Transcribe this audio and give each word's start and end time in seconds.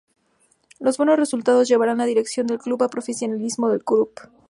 Los 0.79 0.97
buenos 0.97 1.17
resultados 1.19 1.67
llevaran 1.67 1.99
la 1.99 2.05
dirección 2.07 2.47
del 2.47 2.57
club 2.57 2.81
a 2.81 2.89
profesionalizar 2.89 3.69
el 3.69 3.83
club. 3.83 4.09